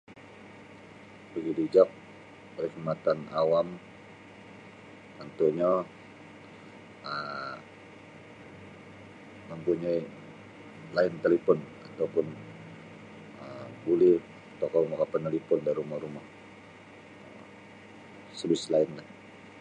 [1.31, 1.89] Bagi' dijok
[2.55, 3.67] parkhidmatan awam
[5.17, 5.71] tontu'yo
[7.13, 7.59] um
[9.47, 9.93] tontu'nyo
[10.95, 12.25] line talipon atau pun
[13.83, 14.11] buli
[14.61, 16.21] tokou makapanalipon da rumo-rumo
[18.39, 19.07] servis line lah.